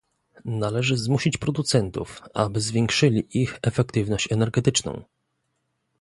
[0.45, 5.03] Należy zmusić producentów, aby zwiększyli ich efektywność energetyczną